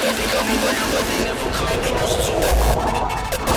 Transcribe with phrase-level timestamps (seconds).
[0.00, 3.49] They come near, but they never come close to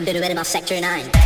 [0.00, 1.19] from Bitter Animal Sector 9.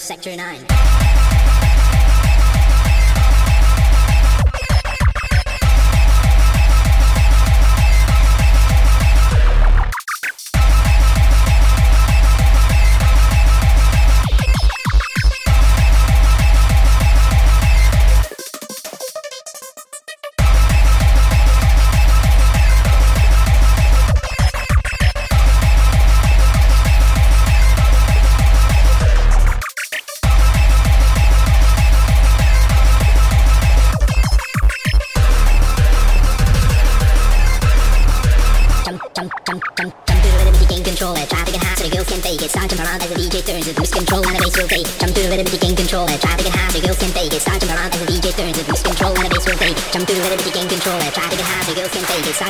[0.00, 0.77] Sector 9.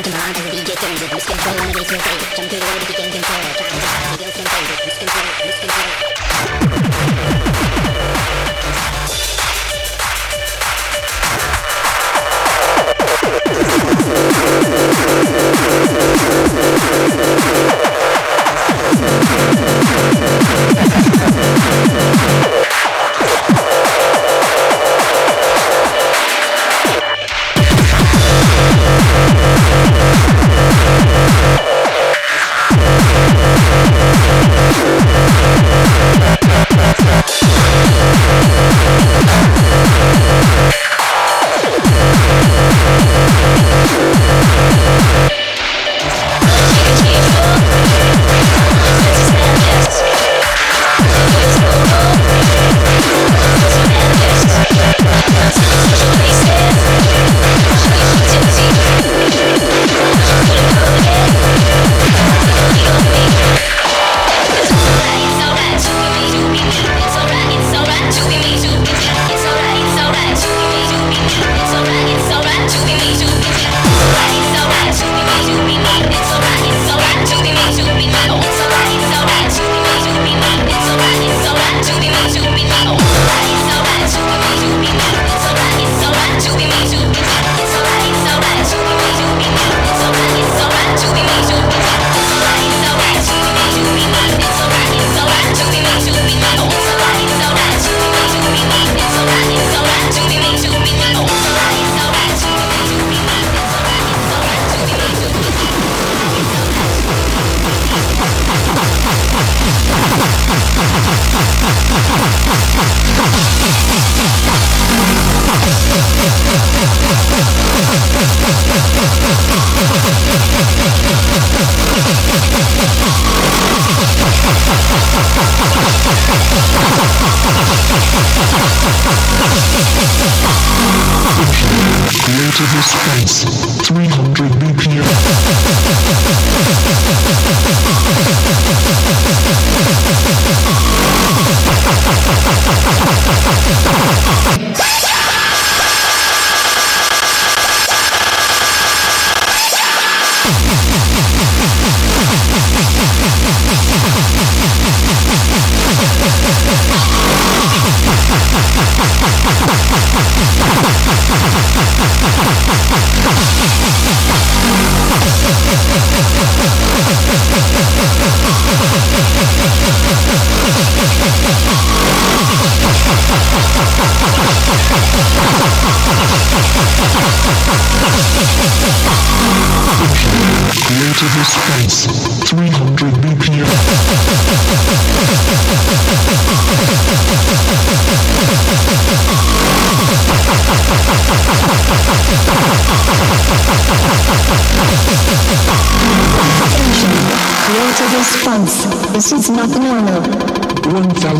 [0.08, 0.32] Control,
[4.84, 7.37] lose control, lose control.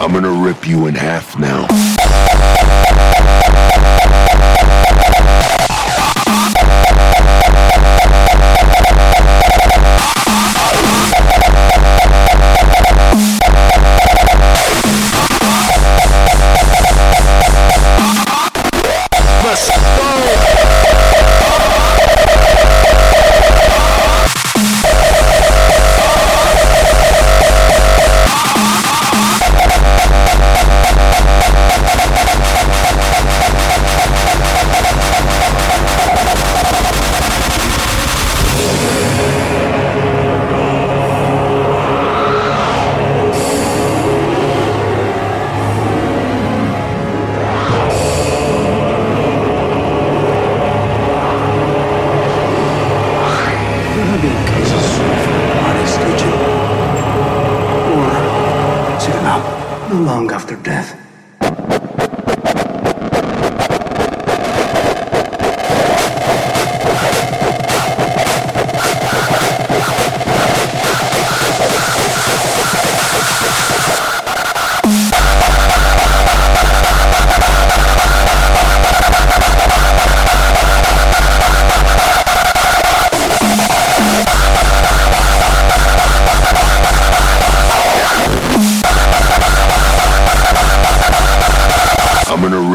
[0.00, 1.97] I'm gonna rip you in half now.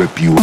[0.03, 0.35] rip you.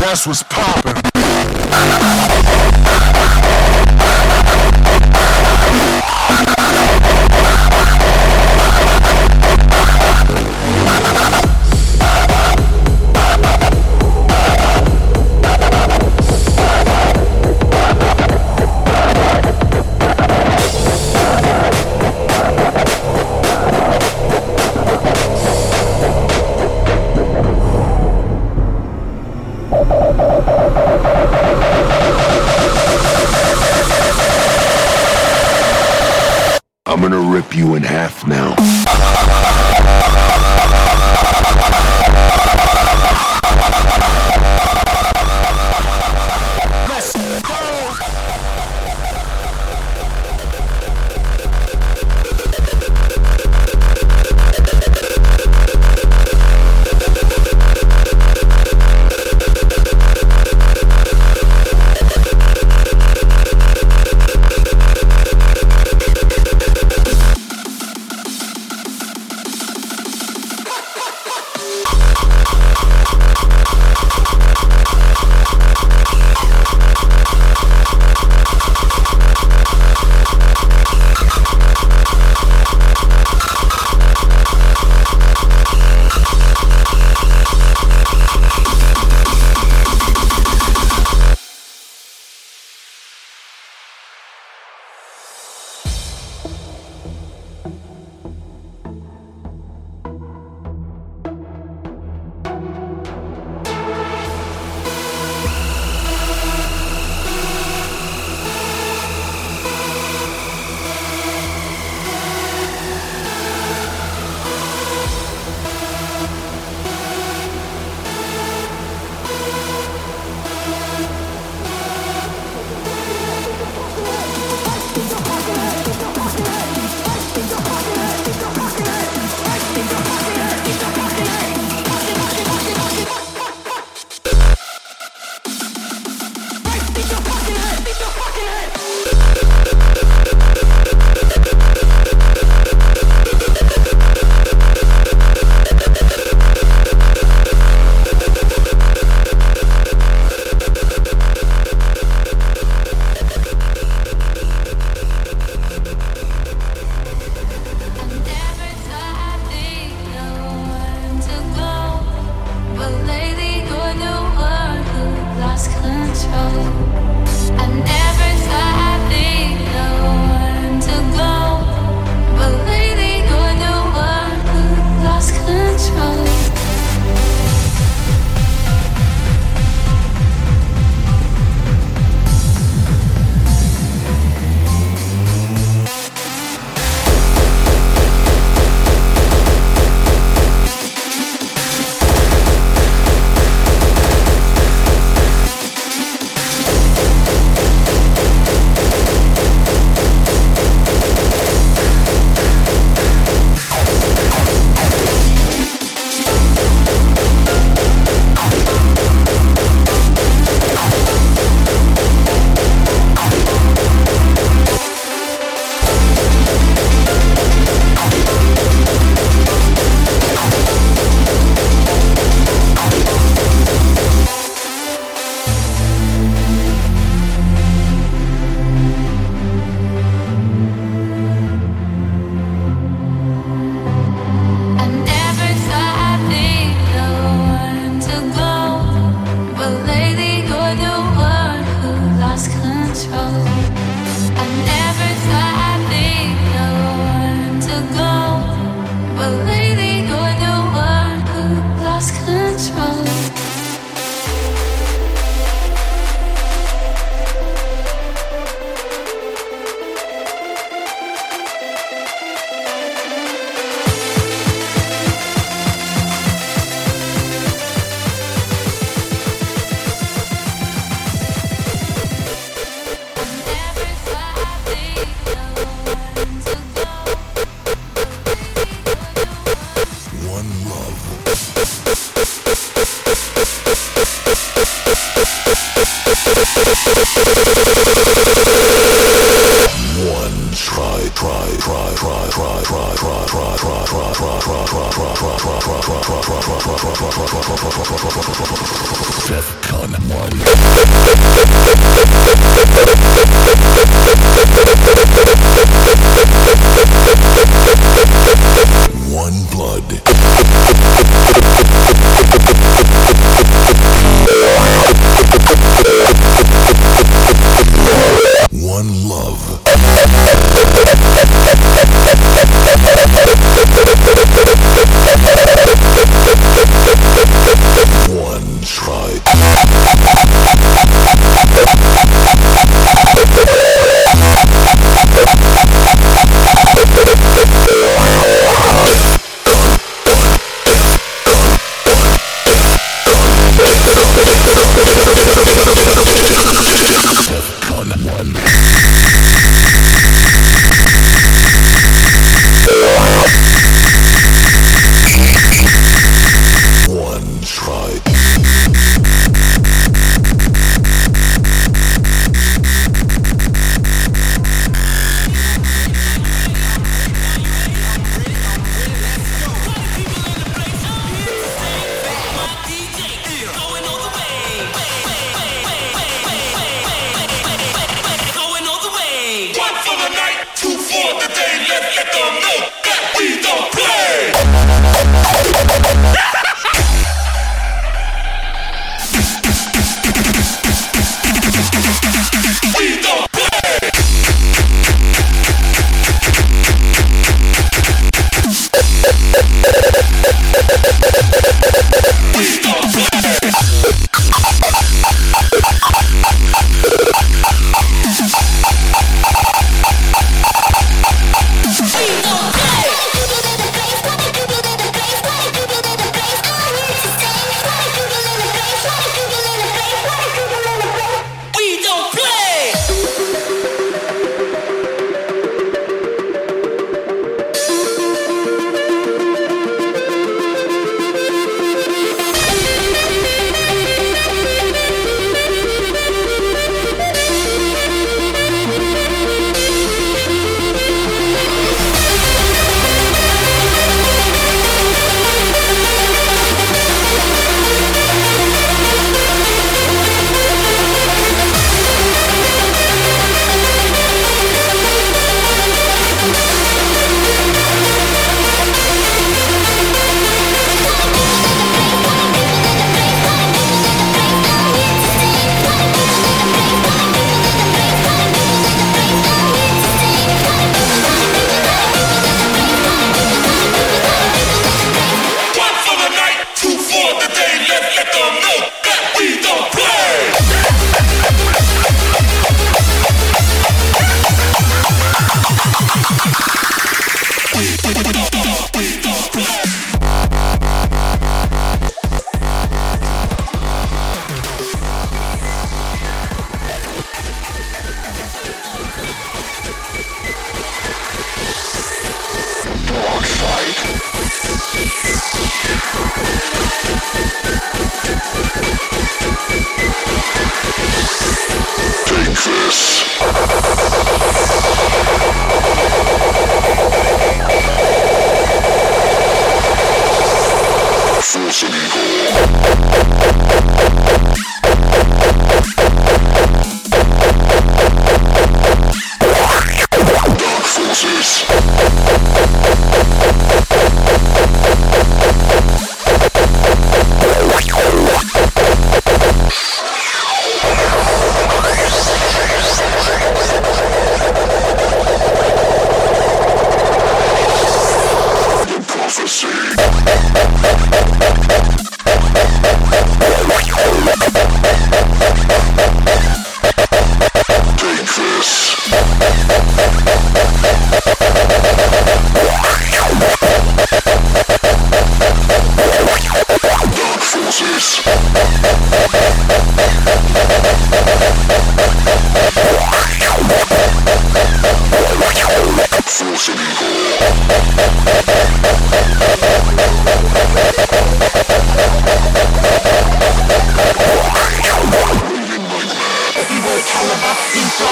[0.00, 0.61] That's what's.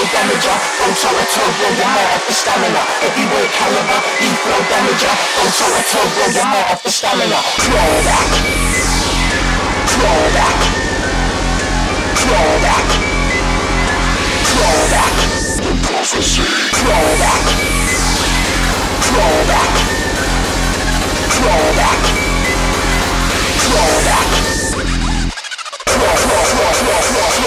[0.01, 2.81] flow damager Go toe to toe, your more off the stamina.
[3.01, 7.37] Heavyweight caliber, you flow damager Go toe to toe, your more off the stamina.
[7.61, 8.29] Claw back.
[9.91, 10.57] Claw back.
[12.17, 12.87] Claw back.
[14.49, 15.15] Claw back.
[15.85, 16.41] Prophecy
[17.21, 17.43] back.
[19.05, 19.73] Claw back.
[21.29, 22.01] Claw back.
[23.61, 24.29] Claw back.
[25.85, 27.40] Claw, claw, claw, claw, claw.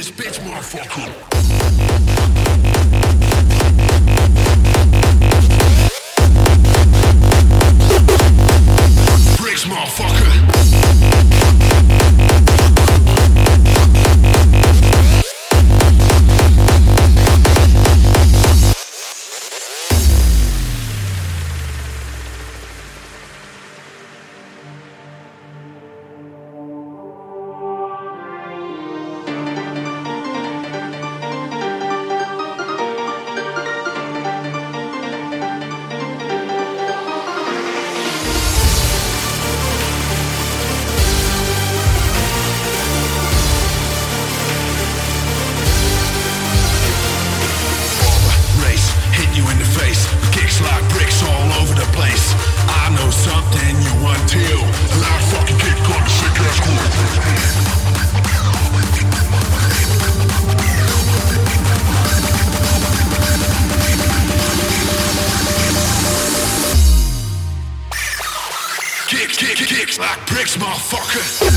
[0.00, 1.89] this bitch, motherfucker.
[70.58, 71.49] motherfucker.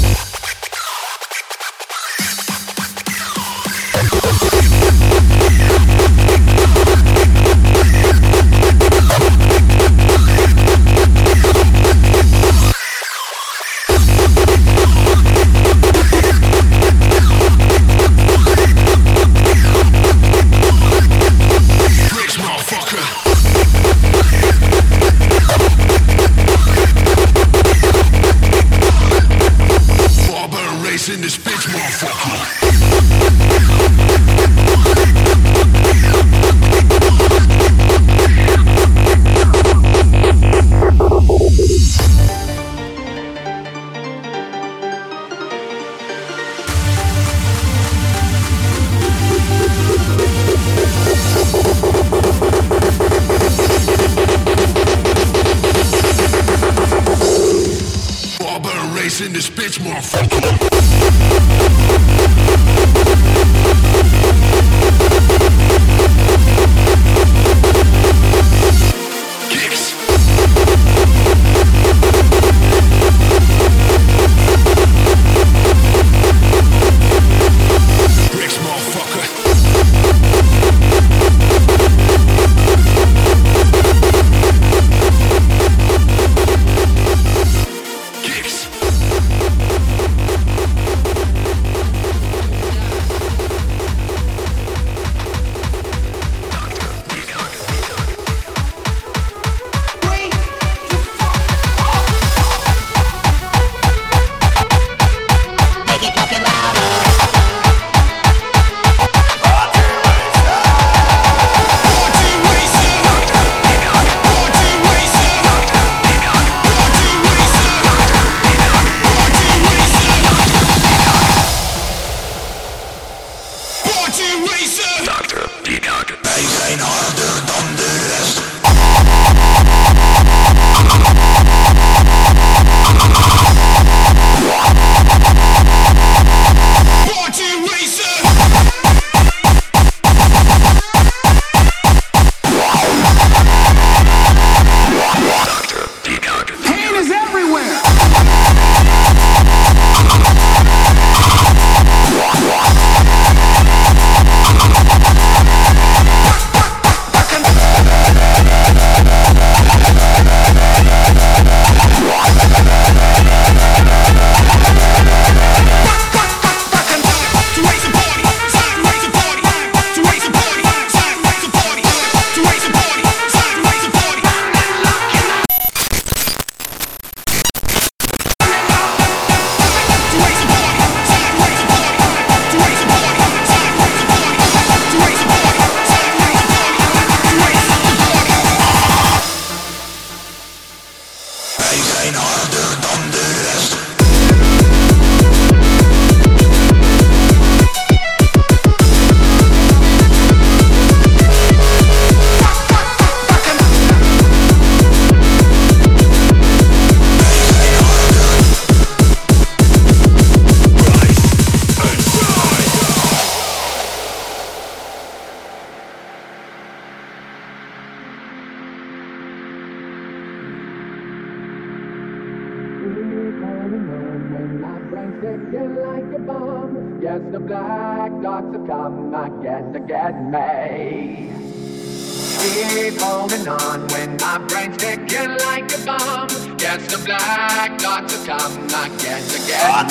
[232.44, 236.28] Keep holding on when my brain's ticking like a bomb.
[236.58, 239.88] Gets the black dots to come, I guess I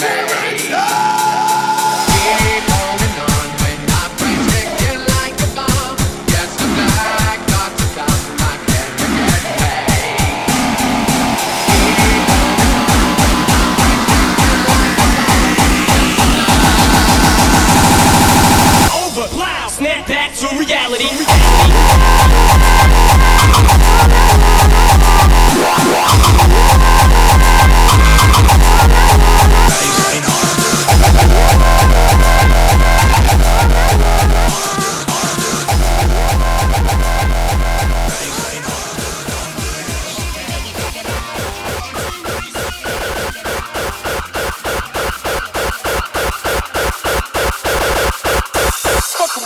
[0.69, 1.32] get.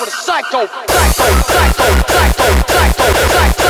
[0.01, 3.66] with a psycho, psycho, psycho, psycho, psycho, psycho.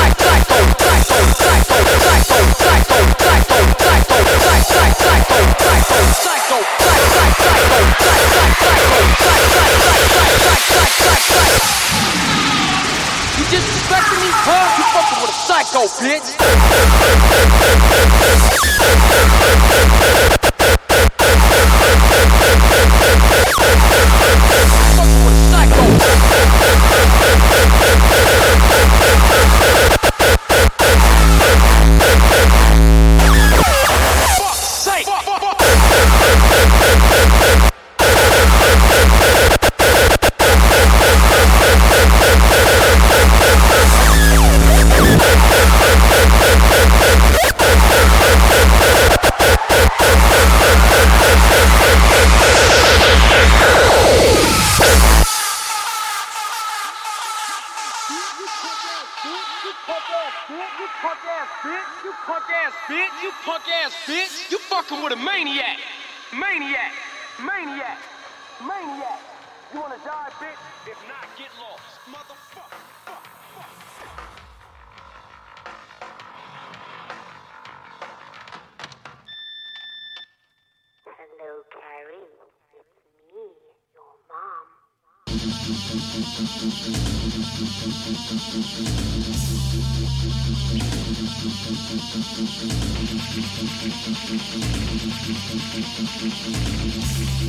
[97.19, 97.41] Thank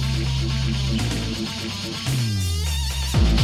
[3.32, 3.37] you.